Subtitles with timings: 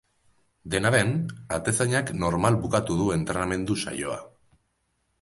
[0.75, 1.11] Dena den,
[1.59, 4.21] atezainak normal bukatu du entrenamendu-saioa.